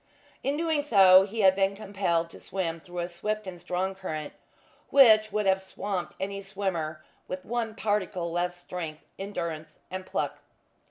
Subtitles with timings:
[0.41, 4.33] In doing so he had been compelled to swim through a swift and strong current
[4.89, 10.39] which would have swamped any swimmer with one particle less strength, endurance and pluck.